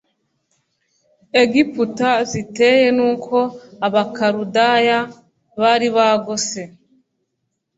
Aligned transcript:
egiputa 1.41 2.11
ziteye 2.31 2.87
nuko 2.97 3.37
abakaludaya 3.87 4.99
bari 5.61 5.87
bagose 5.97 6.61